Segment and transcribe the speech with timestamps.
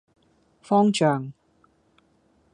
[0.63, 1.31] 方丈